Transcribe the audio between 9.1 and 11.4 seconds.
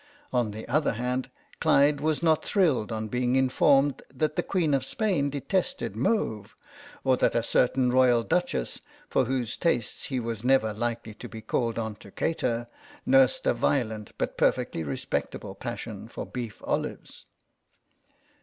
for whose tastes he was never likely to